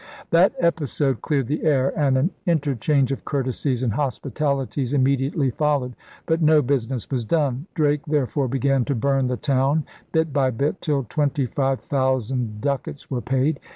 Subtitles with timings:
[0.31, 5.95] That episode cleared the air; and an inter change of courtesies and hospitalities immediately followed.
[6.25, 7.67] But no business was done.
[7.75, 12.61] Drake there fore began to burn the town bit by bit till twenty five thousand
[12.61, 13.59] ducats were paid.